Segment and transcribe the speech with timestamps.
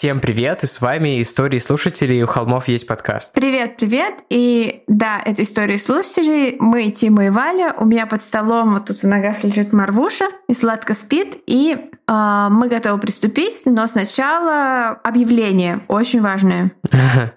[0.00, 3.34] Всем привет, и с вами «Истории слушателей» у холмов есть подкаст.
[3.34, 8.72] Привет, привет, и да, это «Истории слушателей», мы Тима и Валя, у меня под столом
[8.72, 14.88] вот тут в ногах лежит Марвуша и сладко спит, и мы готовы приступить, но сначала
[15.02, 16.72] объявление, очень важное.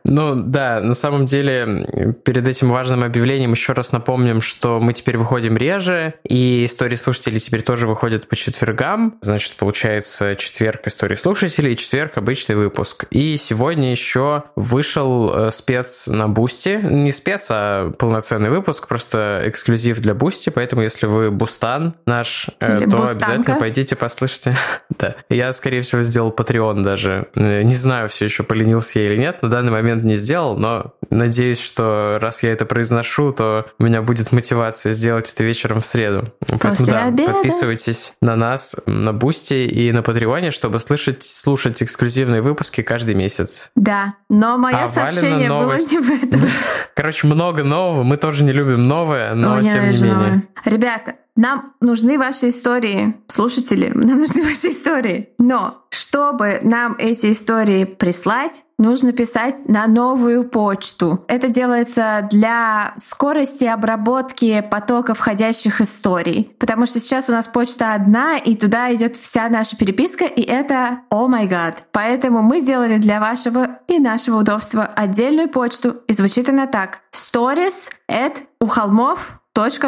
[0.04, 5.18] Ну да, на самом деле, перед этим важным объявлением еще раз напомним, что мы теперь
[5.18, 11.76] выходим реже, и «Истории слушателей» теперь тоже выходят по четвергам, значит, получается четверг «Истории слушателей»,
[11.76, 13.06] четверг обычный выпуск.
[13.12, 16.80] И сегодня еще вышел э, спец на Boosty.
[16.84, 20.50] Не спец, а полноценный выпуск, просто эксклюзив для Boosty.
[20.50, 23.26] Поэтому, если вы Бустан наш, э, Или то бустанка.
[23.26, 24.58] обязательно пойдите послушайте.
[25.00, 25.16] да.
[25.30, 27.28] Я, скорее всего, сделал Patreon даже.
[27.36, 29.42] Э, не знаю, все еще поленился я или нет.
[29.42, 34.02] На данный момент не сделал, но надеюсь, что раз я это произношу, то у меня
[34.02, 36.32] будет мотивация сделать это вечером в среду.
[36.40, 37.34] Поэтому, После да, обеда.
[37.34, 42.82] подписывайтесь на нас на Boosty и на Patreon е, чтобы слышать, слушать эксклюзив эксклюзивные выпуски
[42.82, 43.72] каждый месяц.
[43.76, 46.42] Да, но мое а сообщение было не в этом.
[46.96, 48.04] Короче, много нового.
[48.04, 50.14] Мы тоже не любим новое, но О, тем не менее.
[50.14, 50.44] Новое.
[50.66, 55.30] Ребята, нам нужны ваши истории, слушатели, нам нужны ваши истории.
[55.40, 61.24] Но чтобы нам эти истории прислать, нужно писать на новую почту.
[61.28, 66.56] Это делается для скорости обработки потока входящих историй.
[66.60, 71.02] Потому что сейчас у нас почта одна, и туда идет вся наша переписка, и это
[71.10, 71.88] о май гад.
[71.92, 77.00] Поэтому мы сделали для вашего и нашего удобства отдельную почту, и звучит она так.
[77.12, 78.68] stories at у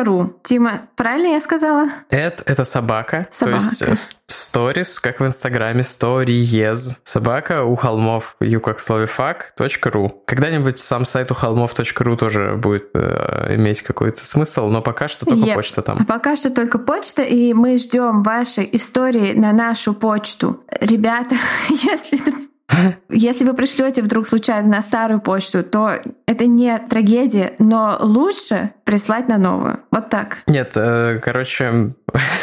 [0.03, 0.39] ру.
[0.43, 1.89] Тима, правильно я сказала?
[2.11, 3.27] Эд— это собака.
[3.31, 3.75] собака.
[3.79, 6.99] То есть сторис, как в Инстаграме, stories.
[7.03, 9.53] Собака у холмов, ю как словифак,
[9.85, 10.23] ру.
[10.25, 11.73] Когда-нибудь сам сайт у холмов
[12.03, 15.55] ру тоже будет э, иметь какой-то смысл, но пока что только yep.
[15.55, 15.97] почта там.
[15.99, 20.63] А пока что только почта, и мы ждем ваши истории на нашу почту.
[20.79, 21.35] Ребята,
[21.69, 22.17] если
[23.09, 29.27] если вы пришлете вдруг случайно на старую почту, то это не трагедия, но лучше прислать
[29.27, 29.79] на новую.
[29.91, 30.39] Вот так.
[30.47, 31.93] Нет, э, короче,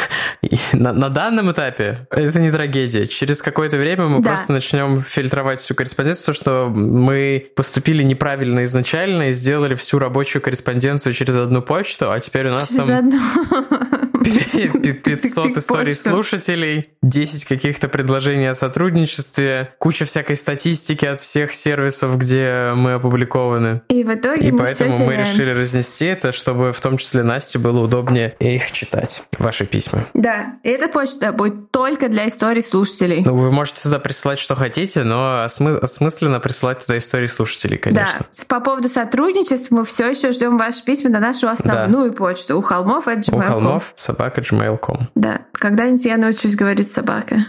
[0.73, 3.05] на, на данном этапе это не трагедия.
[3.05, 4.31] Через какое-то время мы да.
[4.31, 11.13] просто начнем фильтровать всю корреспонденцию, что мы поступили неправильно изначально и сделали всю рабочую корреспонденцию
[11.13, 12.97] через одну почту, а теперь у нас через там...
[12.97, 14.09] Одну.
[14.23, 22.73] 500 историй слушателей, 10 каких-то предложений о сотрудничестве, куча всякой статистики от всех сервисов, где
[22.75, 23.81] мы опубликованы.
[23.89, 27.59] И в итоге И мы поэтому мы решили разнести это, чтобы в том числе Насте
[27.59, 30.05] было удобнее их читать, ваши письма.
[30.13, 33.23] Да, и эта почта будет только для историй слушателей.
[33.25, 38.19] Ну, вы можете туда присылать, что хотите, но осмы- осмысленно присылать туда истории слушателей, конечно.
[38.19, 42.17] Да, по поводу сотрудничества мы все еще ждем ваши письма на нашу основную да.
[42.17, 43.39] почту у холмов gmail.com.
[43.39, 45.07] У холмов собака gmail.com.
[45.15, 47.45] Да, когда-нибудь я научусь говорить собака.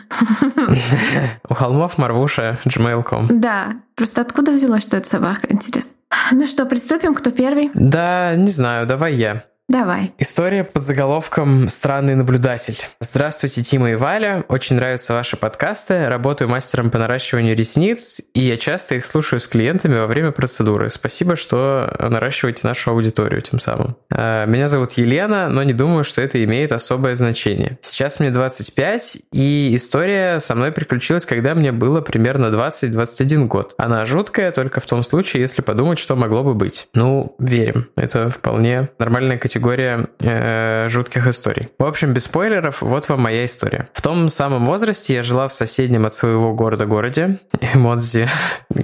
[1.49, 3.29] У холмов Марвуша gmail.com.
[3.41, 5.93] Да, просто откуда взялось, что это собака, интересно.
[6.33, 7.71] Ну что, приступим, кто первый?
[7.75, 9.45] Да, не знаю, давай я.
[9.67, 10.13] Давай.
[10.19, 12.77] История под заголовком «Странный наблюдатель».
[13.01, 14.45] Здравствуйте, Тима и Валя.
[14.49, 16.07] Очень нравятся ваши подкасты.
[16.09, 20.91] Работаю мастером по наращиванию ресниц, и я часто их слушаю с клиентами во время процедуры.
[20.91, 23.97] Спасибо, что наращиваете нашу аудиторию тем самым.
[24.13, 27.79] А, меня зовут Елена, но не думаю, что это имеет особое значение.
[27.81, 33.75] Сейчас мне 25, и история со мной приключилась, когда мне было примерно 20-21 год.
[33.79, 36.89] Она жуткая только в том случае, если подумать, что могло бы быть.
[36.93, 37.89] Ну, верим.
[37.97, 41.69] Это вполне нормальная категория категория э, жутких историй.
[41.79, 43.89] В общем, без спойлеров, вот вам моя история.
[43.93, 47.39] В том самом возрасте я жила в соседнем от своего города городе,
[47.75, 48.29] Эмодзи,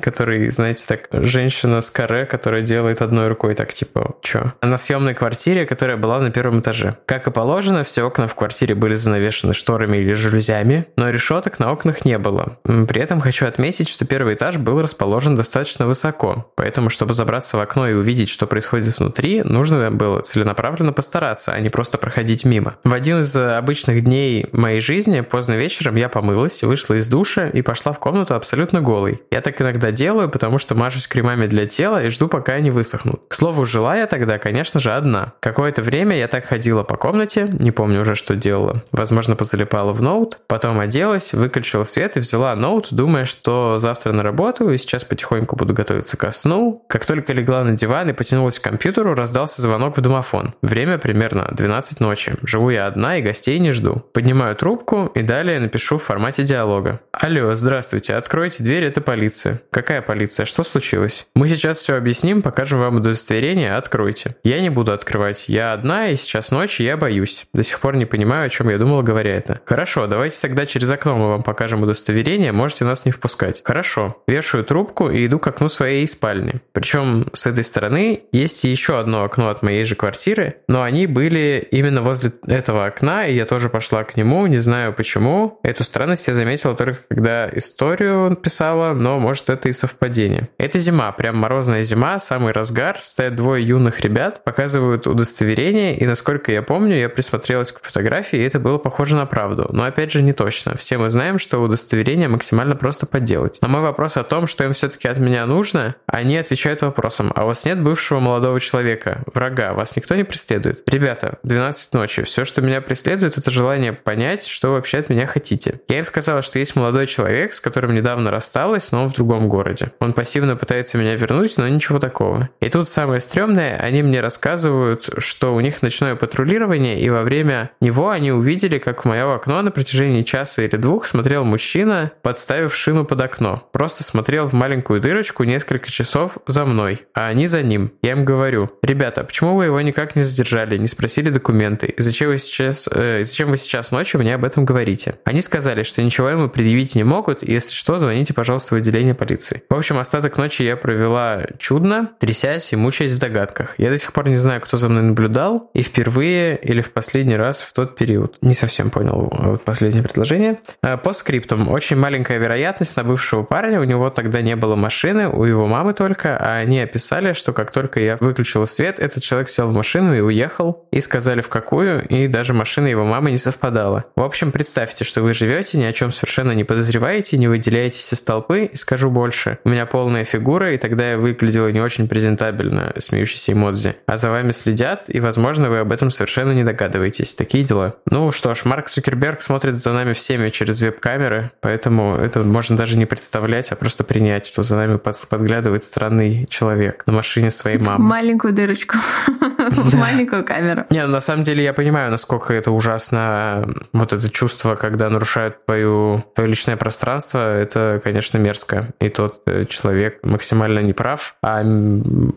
[0.01, 4.53] который, знаете, так, женщина с каре, которая делает одной рукой так, типа, чё?
[4.63, 6.99] На съемной квартире, которая была на первом этаже.
[7.05, 11.73] Как и положено, все окна в квартире были занавешены шторами или жалюзями, но решеток на
[11.73, 12.59] окнах не было.
[12.63, 17.61] При этом хочу отметить, что первый этаж был расположен достаточно высоко, поэтому, чтобы забраться в
[17.61, 22.45] окно и увидеть, что происходит внутри, нужно было целенаправленно целенаправленно постараться, а не просто проходить
[22.45, 22.77] мимо.
[22.85, 27.49] В один из э, обычных дней моей жизни, поздно вечером, я помылась, вышла из душа
[27.49, 29.23] и пошла в комнату абсолютно голой.
[29.31, 33.23] Я так иногда делаю, потому что мажусь кремами для тела и жду, пока они высохнут.
[33.29, 35.33] К слову, жила я тогда, конечно же, одна.
[35.41, 38.83] Какое-то время я так ходила по комнате, не помню уже, что делала.
[38.93, 44.23] Возможно, позалипала в ноут, потом оделась, выключила свет и взяла ноут, думая, что завтра на
[44.23, 46.85] работу и сейчас потихоньку буду готовиться ко сну.
[46.89, 50.50] Как только легла на диван и потянулась к компьютеру, раздался звонок в домофон.
[50.63, 52.35] Время примерно 12 ночи.
[52.43, 54.05] Живу я одна и гостей не жду.
[54.13, 57.01] Поднимаю трубку и далее напишу в формате диалога.
[57.13, 59.61] Алло, здравствуйте, откройте дверь, это полиция.
[59.71, 60.47] Какая полиция?
[60.47, 61.29] Что случилось?
[61.35, 64.37] Мы сейчас все объясним, покажем вам удостоверение, откройте.
[64.45, 65.49] Я не буду открывать.
[65.49, 67.47] Я одна, и сейчас ночь, я боюсь.
[67.53, 69.61] До сих пор не понимаю, о чем я думал, говоря это.
[69.65, 73.63] Хорошо, давайте тогда через окно мы вам покажем удостоверение, можете нас не впускать.
[73.65, 74.17] Хорошо.
[74.27, 76.61] Вешаю трубку и иду к окну своей спальни.
[76.73, 81.67] Причем с этой стороны есть еще одно окно от моей же квартиры, но они были
[81.71, 85.59] именно возле этого окна, и я тоже пошла к нему, не знаю почему.
[85.63, 90.49] Эту странность я заметила только когда историю писала, но может это и совпадение.
[90.59, 96.53] Это зима, прям морозная зима, самый разгар, стоят двое юных ребят, показывают удостоверение, и насколько
[96.53, 99.69] я помню, я присмотрелась к фотографии, и это было похоже на правду.
[99.73, 100.77] Но опять же не точно.
[100.77, 103.59] Все мы знаем, что удостоверение максимально просто подделать.
[103.61, 107.45] На мой вопрос о том, что им все-таки от меня нужно, они отвечают вопросом, а
[107.45, 110.83] у вас нет бывшего молодого человека, врага, вас никто не преследует?
[110.87, 115.27] Ребята, 12 ночи, все, что меня преследует, это желание понять, что вы вообще от меня
[115.27, 115.81] хотите.
[115.89, 119.49] Я им сказала, что есть молодой человек, с которым недавно рассталась, но он в другом
[119.49, 119.93] городе.
[120.01, 122.49] Он пассивно пытается меня вернуть, но ничего такого.
[122.61, 127.71] И тут самое стрёмное, они мне рассказывают, что у них ночное патрулирование, и во время
[127.81, 132.75] него они увидели, как в мое окно на протяжении часа или двух смотрел мужчина, подставив
[132.75, 133.69] шину под окно.
[133.73, 137.93] Просто смотрел в маленькую дырочку несколько часов за мной, а они за ним.
[138.03, 142.29] Я им говорю, ребята, почему вы его никак не задержали, не спросили документы, и зачем
[142.29, 145.17] вы сейчас, э, зачем вы сейчас ночью мне об этом говорите?
[145.25, 149.15] Они сказали, что ничего ему предъявить не могут, и если что, звоните, пожалуйста, в отделение
[149.15, 149.63] полиции.
[149.69, 153.75] В общем, остаток ночи я провела чудно, трясясь и мучаясь в догадках.
[153.79, 157.37] Я до сих пор не знаю, кто за мной наблюдал, и впервые или в последний
[157.37, 158.37] раз в тот период.
[158.43, 160.59] Не совсем понял вот последнее предложение.
[160.83, 161.69] А, по скриптам.
[161.69, 163.81] Очень маленькая вероятность на бывшего парня.
[163.81, 167.71] У него тогда не было машины, у его мамы только, а они описали, что как
[167.71, 172.07] только я выключила свет, этот человек сел в машину и уехал, и сказали в какую,
[172.07, 174.05] и даже машина его мамы не совпадала.
[174.17, 178.23] В общем, представьте, что вы живете, ни о чем совершенно не подозреваете, не выделяетесь из
[178.23, 179.59] толпы, и скажу больше.
[179.65, 183.97] У меня полная фигура, и тогда я выглядела не очень презентабельно, смеющийся эмодзи.
[184.07, 187.35] А за вами следят, и, возможно, вы об этом совершенно не догадываетесь.
[187.35, 187.97] Такие дела.
[188.07, 192.97] Ну что ж, Марк Цукерберг смотрит за нами всеми через веб-камеры, поэтому это можно даже
[192.97, 198.05] не представлять, а просто принять, что за нами подглядывает странный человек на машине своей мамы.
[198.05, 198.97] Маленькую дырочку.
[199.93, 200.85] Маленькую камеру.
[200.91, 205.65] Не, ну на самом деле я понимаю, насколько это ужасно, вот это чувство, когда нарушают
[205.65, 208.93] твою, твое личное пространство, это, конечно, мерзко.
[209.01, 211.63] И тот э, человек максимально неправ, а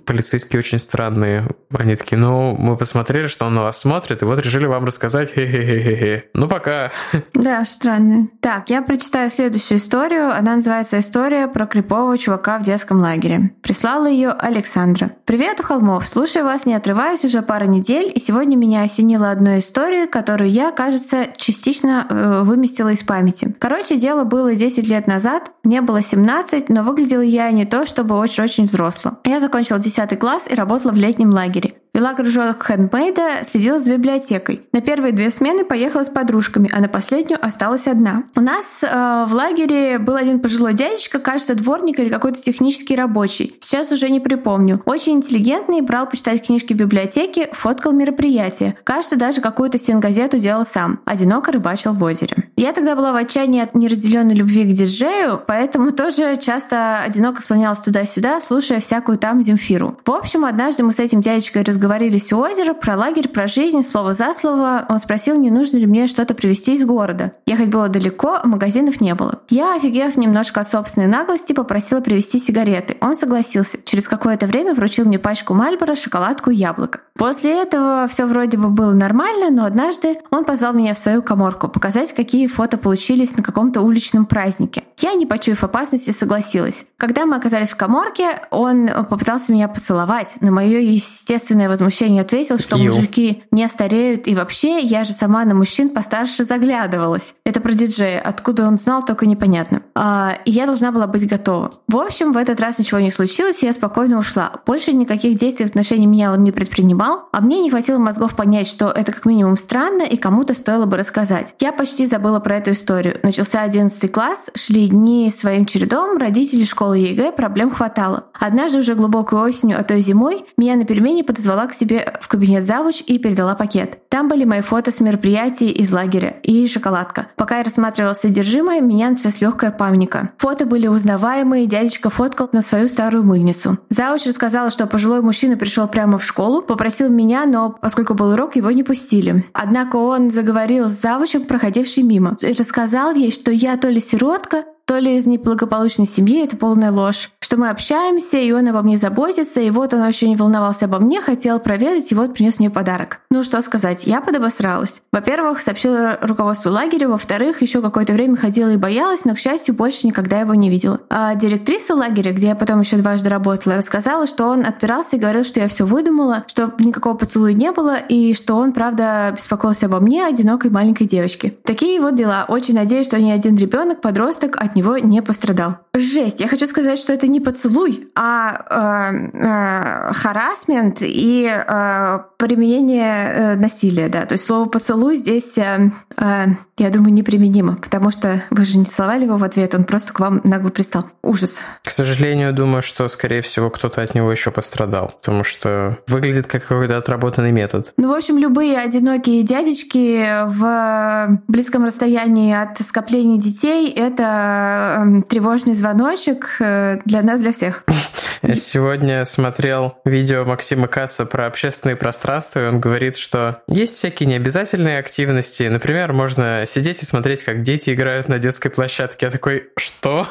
[0.06, 1.48] полицейские очень странные.
[1.78, 5.32] Они такие, ну, мы посмотрели, что он на вас смотрит, и вот решили вам рассказать,
[5.36, 6.26] хе-хе-хе-хе.
[6.34, 6.92] Ну, пока.
[7.34, 8.30] Да, странно.
[8.42, 10.32] Так, я прочитаю следующую историю.
[10.32, 13.52] Она называется «История про крипового чувака в детском лагере».
[13.62, 15.12] Прислала ее Александра.
[15.26, 16.08] «Привет, у холмов.
[16.08, 20.72] Слушаю вас, не отрываясь уже пару недель, и сегодня меня осенила одной историей, которую я,
[20.72, 23.56] кажется, частично э, выместила из памяти.
[23.60, 25.52] Короче, дело было 10 лет назад.
[25.64, 29.18] Мне было 17, но выглядела я не то, чтобы очень-очень взросло.
[29.24, 31.73] Я закончила 10 класс и работала в летнем лагере.
[31.94, 34.64] Вела кружок хендмейда, следила за библиотекой.
[34.72, 38.24] На первые две смены поехала с подружками, а на последнюю осталась одна.
[38.36, 38.88] У нас э,
[39.30, 43.56] в лагере был один пожилой дядечка, кажется, дворник или какой-то технический рабочий.
[43.60, 44.82] Сейчас уже не припомню.
[44.86, 48.76] Очень интеллигентный, брал почитать книжки в библиотеке, фоткал мероприятия.
[48.84, 51.00] Кажется, даже какую-то стенгазету делал сам.
[51.06, 52.50] Одиноко рыбачил в озере.
[52.56, 57.82] Я тогда была в отчаянии от неразделенной любви к диджею, поэтому тоже часто одиноко слонялась
[57.82, 60.00] туда-сюда, слушая всякую там Земфиру.
[60.04, 63.84] В общем, однажды мы с этим дядечкой разговаривали разговорились у озера про лагерь, про жизнь,
[63.84, 64.86] слово за слово.
[64.88, 67.34] Он спросил, не нужно ли мне что-то привезти из города.
[67.46, 69.42] Ехать было далеко, а магазинов не было.
[69.50, 72.96] Я, офигев немножко от собственной наглости, попросила привезти сигареты.
[73.02, 73.80] Он согласился.
[73.84, 77.02] Через какое-то время вручил мне пачку Мальбора, шоколадку и яблоко.
[77.16, 81.68] После этого все вроде бы было нормально, но однажды он позвал меня в свою коморку
[81.68, 84.84] показать, какие фото получились на каком-то уличном празднике.
[85.00, 86.86] Я, не почуяв опасности, согласилась.
[86.98, 90.36] Когда мы оказались в коморке, он попытался меня поцеловать.
[90.40, 92.94] На мое естественное возмущение ответил, что Ю.
[92.94, 97.36] мужики не стареют, и вообще я же сама на мужчин постарше заглядывалась.
[97.46, 98.22] Это про диджея.
[98.22, 99.82] Откуда он знал, только непонятно.
[99.96, 101.72] А, и я должна была быть готова.
[101.88, 104.54] В общем, в этот раз ничего не случилось, и я спокойно ушла.
[104.66, 108.68] Больше никаких действий в отношении меня он не предпринимал, а мне не хватило мозгов понять,
[108.68, 111.56] что это как минимум странно, и кому-то стоило бы рассказать.
[111.60, 113.20] Я почти забыла про эту историю.
[113.24, 118.26] Начался 11 класс, шли дни своим чередом, родители, школа, ЕГЭ, проблем хватало.
[118.34, 122.14] Однажды уже глубокой осенью, а то и зимой, меня на перемене подозвала позвала к себе
[122.20, 124.00] в кабинет завуч и передала пакет.
[124.10, 127.28] Там были мои фото с мероприятий из лагеря и шоколадка.
[127.36, 130.32] Пока я рассматривала содержимое, меня началась легкая паника.
[130.38, 133.78] Фото были узнаваемые, дядечка фоткал на свою старую мыльницу.
[133.90, 138.56] Завуч рассказала, что пожилой мужчина пришел прямо в школу, попросил меня, но поскольку был урок,
[138.56, 139.46] его не пустили.
[139.54, 144.66] Однако он заговорил с завучем, проходивший мимо, и рассказал ей, что я то ли сиротка,
[144.86, 147.32] то ли из неблагополучной семьи, это полная ложь.
[147.40, 151.22] Что мы общаемся, и он обо мне заботится, и вот он очень волновался обо мне,
[151.22, 153.20] хотел проведать, и вот принес мне подарок.
[153.30, 155.02] Ну что сказать, я подобосралась.
[155.12, 160.06] Во-первых, сообщила руководству лагеря, во-вторых, еще какое-то время ходила и боялась, но, к счастью, больше
[160.06, 161.00] никогда его не видела.
[161.10, 165.44] А директриса лагеря, где я потом еще дважды работала, рассказала, что он отпирался и говорил,
[165.44, 170.00] что я все выдумала, что никакого поцелуя не было, и что он, правда, беспокоился обо
[170.00, 171.54] мне, одинокой маленькой девочке.
[171.64, 172.46] Такие вот дела.
[172.48, 175.78] Очень надеюсь, что ни один ребенок, подросток него не пострадал.
[175.96, 176.40] Жесть.
[176.40, 183.56] Я хочу сказать, что это не поцелуй, а э, э, харасмент и э, применение э,
[183.56, 184.10] насилия.
[184.10, 184.26] Да.
[184.26, 186.46] То есть слово поцелуй здесь, э, э,
[186.78, 190.20] я думаю, неприменимо, потому что вы же не целовали его в ответ, он просто к
[190.20, 191.06] вам нагло пристал.
[191.22, 191.60] Ужас.
[191.84, 196.66] К сожалению, думаю, что, скорее всего, кто-то от него еще пострадал, потому что выглядит как
[196.66, 197.94] какой-то отработанный метод.
[197.98, 205.76] Ну, в общем, любые одинокие дядечки в близком расстоянии от скопления детей— это эм, тревожный
[205.76, 207.84] звоночек э, для нас, для всех.
[208.42, 214.28] Я сегодня смотрел видео Максима Каца про общественные пространства, и он говорит, что есть всякие
[214.28, 215.64] необязательные активности.
[215.64, 219.28] Например, можно сидеть и смотреть, как дети играют на детской площадке.
[219.28, 220.28] Я такой, что?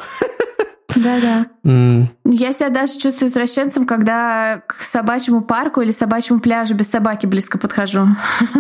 [0.97, 1.47] Да-да.
[1.65, 2.07] Mm.
[2.25, 7.59] Я себя даже чувствую извращенцем, когда к собачьему парку или собачьему пляжу без собаки близко
[7.59, 8.09] подхожу.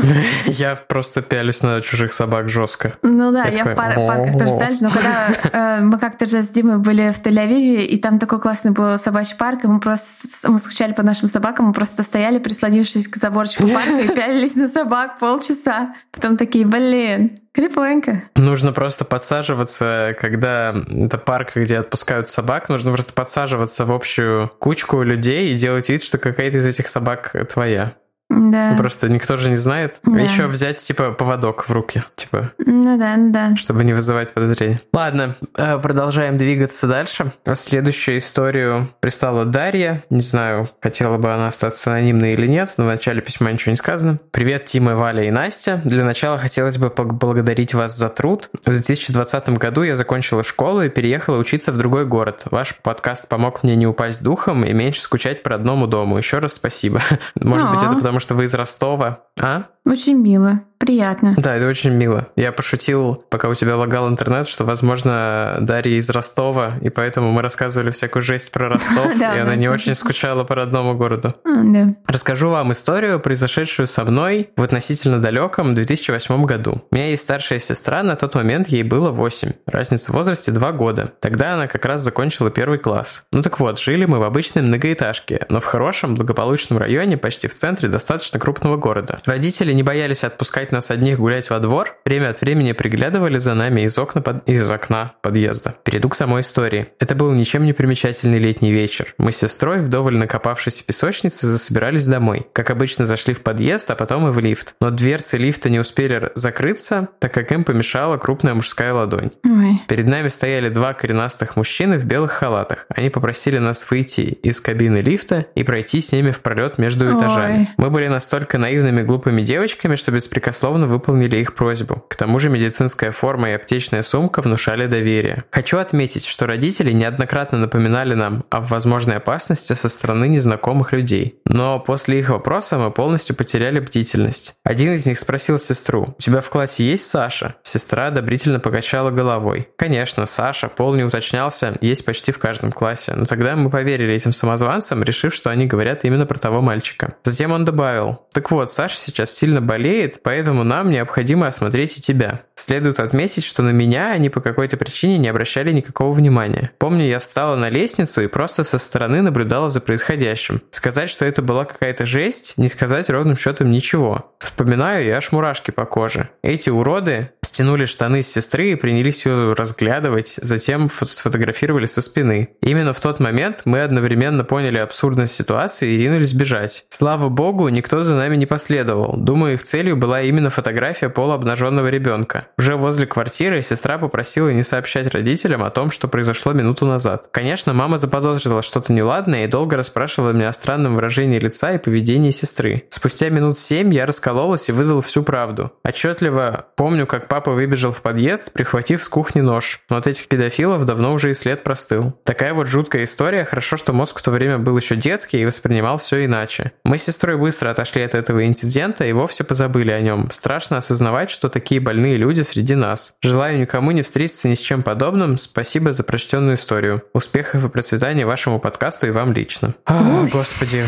[0.46, 2.94] Я просто пялюсь на чужих собак жестко.
[3.02, 6.78] Ну да, я, в парках тоже пялюсь, но когда э, мы как-то же с Димой
[6.78, 10.92] были в Тель-Авиве, и там такой классный был собачий парк, и мы просто мы скучали
[10.92, 15.94] по нашим собакам, мы просто стояли, прислонившись к заборчику парка, и пялились на собак полчаса.
[16.10, 18.24] Потом такие, блин, Крепонько.
[18.34, 25.02] Нужно просто подсаживаться, когда это парк, где отпускают собак, нужно просто подсаживаться в общую кучку
[25.02, 27.92] людей и делать вид, что какая-то из этих собак твоя.
[28.30, 28.74] Да.
[28.78, 30.00] Просто никто же не знает.
[30.04, 30.18] Да.
[30.18, 32.52] Еще взять, типа, поводок в руки, типа.
[32.58, 33.56] Ну да, ну да.
[33.56, 34.78] Чтобы не вызывать подозрений.
[34.92, 37.32] Ладно, э, продолжаем двигаться дальше.
[37.54, 40.02] Следующую историю прислала Дарья.
[40.08, 43.76] Не знаю, хотела бы она остаться анонимной или нет, но в начале письма ничего не
[43.76, 44.18] сказано.
[44.30, 45.80] Привет, Тима, Валя и Настя.
[45.84, 48.48] Для начала хотелось бы поблагодарить вас за труд.
[48.64, 52.44] В 2020 году я закончила школу и переехала учиться в другой город.
[52.50, 56.16] Ваш подкаст помог мне не упасть духом и меньше скучать по родному дому.
[56.16, 57.02] Еще раз спасибо.
[57.34, 59.66] Может быть, это потому, что вы из Ростова, а?
[59.84, 60.60] Очень мило.
[60.82, 61.36] Приятно.
[61.38, 62.26] Да, это очень мило.
[62.34, 67.40] Я пошутил, пока у тебя лагал интернет, что, возможно, Дарья из Ростова, и поэтому мы
[67.40, 71.36] рассказывали всякую жесть про Ростов, и она не очень скучала по родному городу.
[71.44, 76.82] А, Расскажу вам историю, произошедшую со мной в относительно далеком 2008 году.
[76.90, 79.52] У меня есть старшая сестра, на тот момент ей было 8.
[79.66, 81.12] Разница в возрасте 2 года.
[81.20, 83.24] Тогда она как раз закончила первый класс.
[83.32, 87.54] Ну так вот, жили мы в обычной многоэтажке, но в хорошем, благополучном районе, почти в
[87.54, 89.20] центре достаточно крупного города.
[89.26, 93.82] Родители не боялись отпускать нас одних гулять во двор, время от времени приглядывали за нами
[93.82, 94.48] из окна, под...
[94.48, 95.74] из окна подъезда.
[95.84, 96.88] Перейду к самой истории.
[96.98, 99.14] Это был ничем не примечательный летний вечер.
[99.18, 102.46] Мы с сестрой, вдоволь накопавшись в песочнице, засобирались домой.
[102.52, 104.74] Как обычно, зашли в подъезд, а потом и в лифт.
[104.80, 109.30] Но дверцы лифта не успели закрыться, так как им помешала крупная мужская ладонь.
[109.44, 109.80] Ой.
[109.88, 112.86] Перед нами стояли два коренастых мужчины в белых халатах.
[112.88, 117.58] Они попросили нас выйти из кабины лифта и пройти с ними в пролет между этажами.
[117.58, 117.68] Ой.
[117.76, 122.04] Мы были настолько наивными глупыми девочками, что беспрекословно беспрекословно выполнили их просьбу.
[122.08, 125.44] К тому же медицинская форма и аптечная сумка внушали доверие.
[125.50, 131.40] Хочу отметить, что родители неоднократно напоминали нам о возможной опасности со стороны незнакомых людей.
[131.44, 134.54] Но после их вопроса мы полностью потеряли бдительность.
[134.64, 139.68] Один из них спросил сестру, «У тебя в классе есть Саша?» Сестра одобрительно покачала головой.
[139.76, 143.12] Конечно, Саша, пол не уточнялся, есть почти в каждом классе.
[143.14, 147.14] Но тогда мы поверили этим самозванцам, решив, что они говорят именно про того мальчика.
[147.24, 152.42] Затем он добавил, «Так вот, Саша сейчас сильно болеет, поэтому нам необходимо осмотреть и тебя.
[152.54, 156.70] Следует отметить, что на меня они по какой-то причине не обращали никакого внимания.
[156.78, 160.62] Помню, я встала на лестницу и просто со стороны наблюдала за происходящим.
[160.70, 164.32] Сказать, что это была какая-то жесть, не сказать ровным счетом ничего.
[164.38, 166.30] Вспоминаю, и аж мурашки по коже.
[166.42, 172.48] Эти уроды стянули штаны с сестры и принялись ее разглядывать, затем сфотографировали со спины.
[172.62, 176.86] Именно в тот момент мы одновременно поняли абсурдность ситуации и ринулись бежать.
[176.88, 179.16] Слава богу, никто за нами не последовал.
[179.18, 182.48] Думаю, их целью была именно фотография полуобнаженного ребенка.
[182.56, 187.26] Уже возле квартиры сестра попросила не сообщать родителям о том, что произошло минуту назад.
[187.32, 192.30] Конечно, мама заподозрила что-то неладное и долго расспрашивала меня о странном выражении лица и поведении
[192.30, 192.84] сестры.
[192.88, 195.72] Спустя минут семь я раскололась и выдал всю правду.
[195.84, 199.80] Отчетливо помню, как папа папа выбежал в подъезд, прихватив с кухни нож.
[199.90, 202.16] Но от этих педофилов давно уже и след простыл.
[202.22, 203.44] Такая вот жуткая история.
[203.44, 206.70] Хорошо, что мозг в то время был еще детский и воспринимал все иначе.
[206.84, 210.30] Мы с сестрой быстро отошли от этого инцидента и вовсе позабыли о нем.
[210.30, 213.16] Страшно осознавать, что такие больные люди среди нас.
[213.22, 215.36] Желаю никому не встретиться ни с чем подобным.
[215.36, 217.02] Спасибо за прочтенную историю.
[217.12, 219.74] Успехов и процветания вашему подкасту и вам лично.
[219.86, 220.84] О, господи.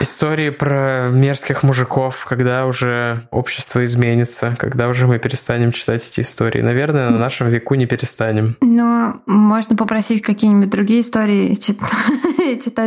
[0.00, 6.60] Истории про мерзких мужиков, когда уже общество изменится, когда уже мы перестанем читать эти истории.
[6.60, 8.56] Наверное, на нашем веку не перестанем.
[8.60, 11.90] Но можно попросить какие-нибудь другие истории читать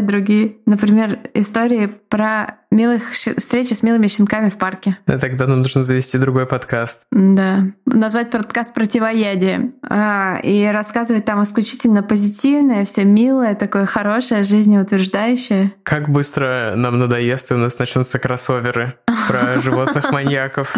[0.01, 0.57] другие.
[0.65, 4.97] Например, истории про милых встречи с милыми щенками в парке.
[5.05, 7.03] А тогда нам нужно завести другой подкаст.
[7.11, 7.63] Да.
[7.85, 9.73] Назвать подкаст «Противоядие».
[9.83, 15.73] А, и рассказывать там исключительно позитивное, все милое, такое хорошее, жизнеутверждающее.
[15.83, 18.95] Как быстро нам надоест, и у нас начнутся кроссоверы
[19.27, 20.73] про животных-маньяков.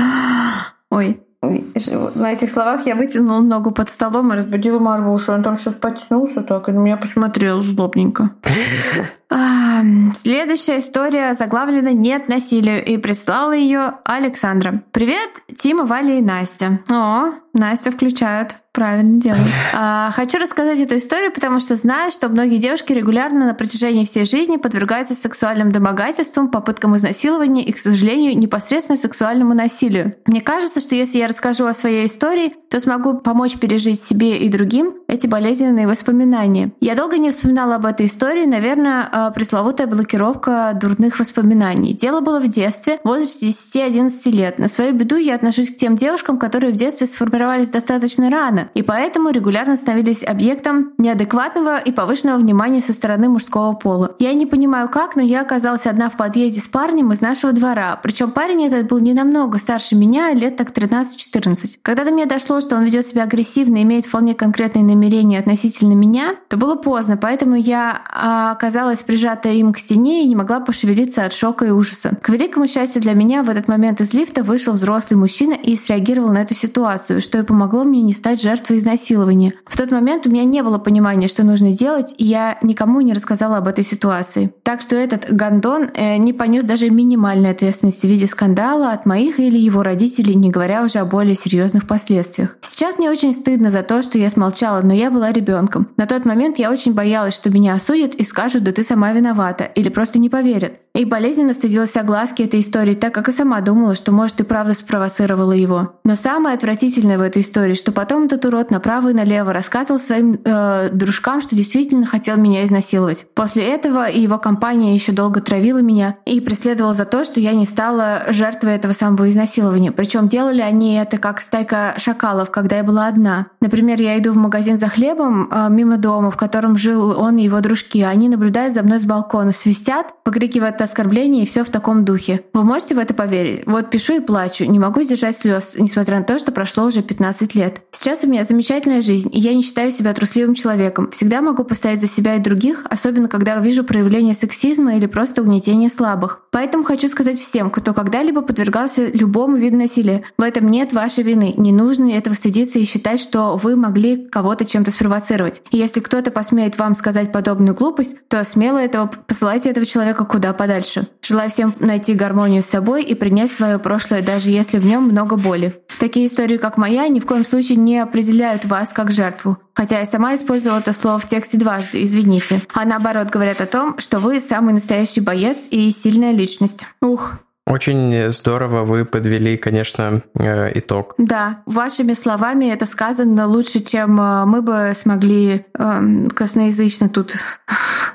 [0.89, 5.33] Ой, на этих словах я вытянула ногу под столом и разбудила Марвушу.
[5.33, 8.31] Он там сейчас потянулся так и на меня посмотрел злобненько.
[10.15, 14.83] Следующая история заглавлена «Нет насилию» и прислала ее Александра.
[14.91, 16.79] Привет, Тима, Валя и Настя.
[16.89, 18.55] О, Настя включают.
[18.73, 19.43] Правильно делают.
[19.71, 24.25] А, хочу рассказать эту историю, потому что знаю, что многие девушки регулярно на протяжении всей
[24.25, 30.15] жизни подвергаются сексуальным домогательствам, попыткам изнасилования и, к сожалению, непосредственно сексуальному насилию.
[30.25, 34.49] Мне кажется, что если я расскажу о своей истории, то смогу помочь пережить себе и
[34.49, 36.71] другим эти болезненные воспоминания.
[36.79, 41.93] Я долго не вспоминала об этой истории, наверное, а, пресловутая блокировка дурных воспоминаний.
[41.93, 44.57] Дело было в детстве, в возрасте 10-11 лет.
[44.57, 48.81] На свою беду я отношусь к тем девушкам, которые в детстве сформировались достаточно рано, и
[48.81, 54.15] поэтому регулярно становились объектом неадекватного и повышенного внимания со стороны мужского пола.
[54.19, 57.99] Я не понимаю как, но я оказалась одна в подъезде с парнем из нашего двора.
[58.01, 61.79] Причем парень этот был не намного старше меня, лет так 13-14.
[61.81, 65.93] Когда до меня дошло, что он ведет себя агрессивно и имеет вполне конкретные намерения относительно
[65.93, 70.59] меня, то было поздно, поэтому я а, оказалась прижата им к стене и не могла
[70.59, 72.17] пошевелиться от шока и ужаса.
[72.21, 76.29] К великому счастью для меня, в этот момент из лифта вышел взрослый мужчина и среагировал
[76.29, 79.53] на эту ситуацию, что и помогло мне не стать жертвой жертвой изнасилования.
[79.65, 83.13] В тот момент у меня не было понимания, что нужно делать, и я никому не
[83.13, 84.53] рассказала об этой ситуации.
[84.63, 89.39] Так что этот гондон э, не понес даже минимальной ответственности в виде скандала от моих
[89.39, 92.55] или его родителей, не говоря уже о более серьезных последствиях.
[92.61, 95.89] Сейчас мне очень стыдно за то, что я смолчала, но я была ребенком.
[95.97, 99.63] На тот момент я очень боялась, что меня осудят и скажут, да ты сама виновата,
[99.63, 100.73] или просто не поверят.
[100.95, 104.75] И болезненно стыдилась огласки этой истории, так как и сама думала, что, может, и правда
[104.75, 105.93] спровоцировала его.
[106.03, 110.39] Но самое отвратительное в этой истории, что потом этот урод направо и налево рассказывал своим
[110.43, 113.25] э, дружкам, что действительно хотел меня изнасиловать.
[113.33, 117.65] После этого его компания еще долго травила меня и преследовала за то, что я не
[117.65, 119.91] стала жертвой этого самого изнасилования.
[119.91, 123.47] Причем делали они это как стайка шакалов, когда я была одна.
[123.61, 127.43] Например, я иду в магазин за хлебом э, мимо дома, в котором жил он и
[127.43, 128.01] его дружки.
[128.01, 132.43] Они наблюдают за мной с балкона, свистят, покрикивают оскорбления и все в таком духе.
[132.53, 133.63] Вы можете в это поверить?
[133.65, 137.55] Вот пишу и плачу, не могу сдержать слез, несмотря на то, что прошло уже 15
[137.55, 137.81] лет.
[137.91, 141.09] Сейчас у меня замечательная жизнь, и я не считаю себя трусливым человеком.
[141.11, 145.89] Всегда могу постоять за себя и других, особенно когда вижу проявление сексизма или просто угнетения
[145.89, 146.41] слабых.
[146.51, 151.53] Поэтому хочу сказать всем, кто когда-либо подвергался любому виду насилия, в этом нет вашей вины.
[151.57, 155.61] Не нужно этого стыдиться и считать, что вы могли кого-то чем-то спровоцировать.
[155.71, 160.53] И если кто-то посмеет вам сказать подобную глупость, то смело этого посылайте этого человека куда
[160.53, 161.07] подальше дальше.
[161.21, 165.37] Желаю всем найти гармонию с собой и принять свое прошлое, даже если в нем много
[165.37, 165.75] боли.
[165.99, 168.22] Такие истории, как моя, ни в коем случае не определяют
[168.65, 169.57] вас как жертву.
[169.73, 172.61] Хотя я сама использовала это слово в тексте дважды, извините.
[172.73, 176.85] А наоборот говорят о том, что вы самый настоящий боец и сильная личность.
[177.01, 177.33] Ух,
[177.65, 181.15] очень здорово вы подвели, конечно, э, итог.
[181.17, 187.33] Да, вашими словами это сказано лучше, чем э, мы бы смогли э, косноязычно тут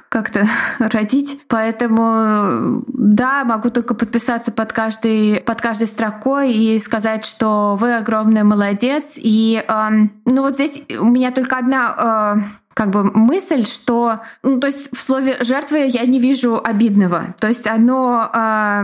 [0.09, 0.47] как-то
[0.79, 1.41] родить.
[1.49, 8.43] Поэтому да, могу только подписаться под каждой, под каждой строкой и сказать, что вы огромный
[8.43, 9.15] молодец.
[9.17, 9.89] И э,
[10.25, 14.97] ну вот здесь у меня только одна э, как бы мысль, что, ну, то есть
[14.97, 17.35] в слове жертвы я не вижу обидного.
[17.41, 18.83] То есть оно, э,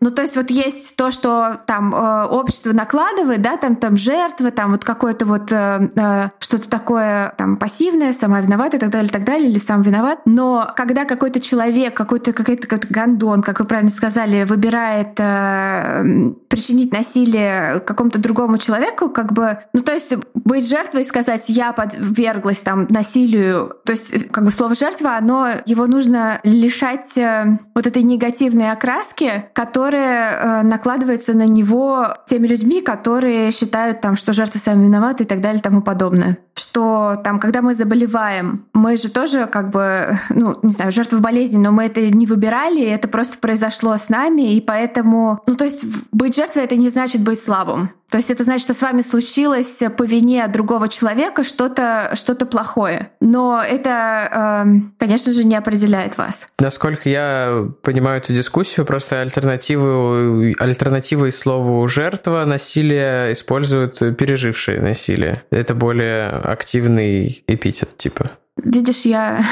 [0.00, 4.50] ну, то есть вот есть то, что там э, общество накладывает, да, там, там жертвы,
[4.50, 9.08] там вот какое-то вот, э, э, что-то такое там пассивное, сама виновата и так далее,
[9.08, 10.20] и так далее, или сам виноват.
[10.24, 16.94] Но когда какой-то человек, какой-то какой-то какой гандон, как вы правильно сказали, выбирает э, причинить
[16.94, 22.60] насилие какому-то другому человеку, как бы, ну то есть быть жертвой и сказать, я подверглась
[22.60, 28.02] там насилию, то есть как бы слово жертва, оно его нужно лишать э, вот этой
[28.02, 34.84] негативной окраски, которая э, накладывается на него теми людьми, которые считают там, что жертвы сами
[34.84, 36.38] виноваты и так далее и тому подобное.
[36.54, 41.58] Что там, когда мы заболеваем, мы же тоже как бы, ну, не знаю, жертвы болезни,
[41.58, 45.84] но мы это не выбирали, это просто произошло с нами, и поэтому, ну, то есть
[46.12, 47.90] быть жертвой— это не значит быть слабым.
[48.10, 53.10] То есть это значит, что с вами случилось по вине другого человека что-то что плохое.
[53.20, 56.46] Но это, эм, конечно же, не определяет вас.
[56.58, 65.42] Насколько я понимаю эту дискуссию, просто альтернативу, альтернативой слову «жертва» насилия используют пережившие насилие.
[65.50, 68.30] Это более активный эпитет, типа.
[68.56, 69.44] Видишь, я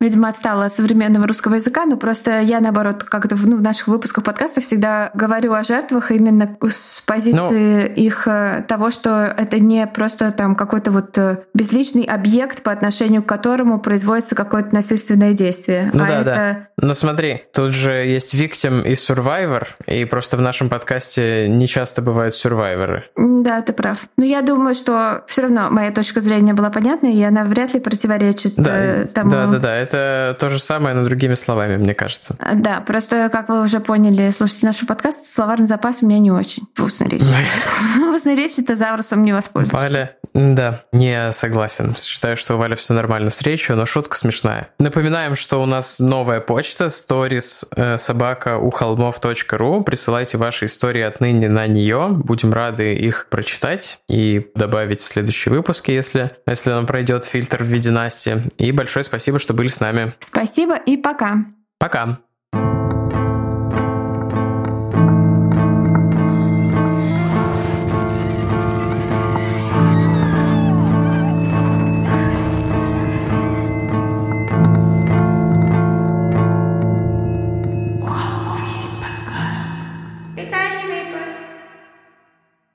[0.00, 4.24] видимо, отстала от современного русского языка, но просто я, наоборот, как-то ну, в наших выпусках
[4.24, 9.86] подкаста всегда говорю о жертвах именно с позиции ну, их э, того, что это не
[9.86, 15.90] просто там какой-то вот э, безличный объект, по отношению к которому производится какое-то насильственное действие.
[15.92, 16.24] Ну а да, это...
[16.24, 16.86] да.
[16.86, 22.00] Но смотри, тут же есть victim и survivor, и просто в нашем подкасте не часто
[22.00, 23.02] бывают survivorы.
[23.16, 23.98] Да, ты прав.
[24.16, 27.80] Но я думаю, что все равно моя точка зрения была понятна, и она вряд ли
[27.80, 29.30] противоречит да, э, тому...
[29.30, 32.36] Да, да, да это то же самое, но другими словами, мне кажется.
[32.38, 36.30] А, да, просто, как вы уже поняли, слушайте нашего подкаста, словарный запас у меня не
[36.30, 37.24] очень в устной речи.
[38.00, 39.72] В устной речи тезаврусом не воспользуюсь.
[39.72, 41.96] Валя, да, не согласен.
[41.98, 44.68] Считаю, что у Валя все нормально с речью, но шутка смешная.
[44.78, 49.82] Напоминаем, что у нас новая почта stories э, собака у холмов.ру.
[49.82, 52.08] Присылайте ваши истории отныне на нее.
[52.10, 57.66] Будем рады их прочитать и добавить в следующие выпуски, если, если нам пройдет фильтр в
[57.66, 58.36] виде Насти.
[58.58, 60.14] И большое спасибо, что были с нами.
[60.20, 61.46] Спасибо и пока.
[61.78, 62.20] Пока.